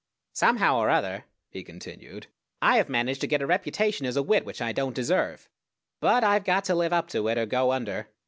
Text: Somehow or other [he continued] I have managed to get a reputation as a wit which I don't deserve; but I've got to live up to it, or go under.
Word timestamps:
Somehow 0.33 0.79
or 0.79 0.89
other 0.89 1.25
[he 1.51 1.61
continued] 1.63 2.25
I 2.59 2.77
have 2.77 2.89
managed 2.89 3.21
to 3.21 3.27
get 3.27 3.43
a 3.43 3.45
reputation 3.45 4.07
as 4.07 4.17
a 4.17 4.23
wit 4.23 4.45
which 4.45 4.59
I 4.59 4.71
don't 4.71 4.95
deserve; 4.95 5.47
but 5.99 6.23
I've 6.23 6.43
got 6.43 6.63
to 6.65 6.73
live 6.75 6.91
up 6.91 7.07
to 7.09 7.27
it, 7.27 7.37
or 7.37 7.45
go 7.45 7.71
under. 7.71 8.07